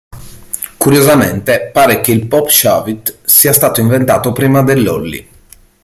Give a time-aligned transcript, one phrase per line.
[0.77, 5.27] Curiosamente, pare che il Pop Shove-it sia stato inventato prima dell'Ollie.